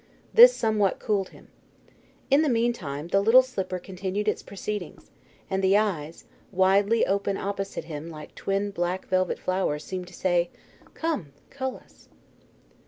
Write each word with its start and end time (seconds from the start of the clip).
This 0.33 0.51
somewhat 0.55 0.97
cooled 0.97 1.29
him. 1.29 1.49
In 2.31 2.41
the 2.41 2.49
meantime 2.49 3.09
the 3.09 3.21
little 3.21 3.43
slipper 3.43 3.77
continued 3.77 4.27
its 4.27 4.41
proceedings, 4.41 5.11
and 5.47 5.63
the 5.63 5.77
eyes, 5.77 6.25
widely 6.51 7.05
open 7.05 7.37
opposite 7.37 7.83
him 7.83 8.09
like 8.09 8.33
twin 8.33 8.71
black 8.71 9.05
velvet 9.05 9.37
flowers, 9.37 9.83
seemed 9.83 10.07
to 10.07 10.13
say: 10.15 10.49
"Come, 10.95 11.33
cull 11.51 11.77
us!" 11.77 12.09